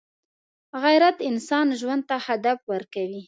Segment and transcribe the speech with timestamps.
[0.83, 3.19] غیرت انسان ژوند ته هدف ورکوي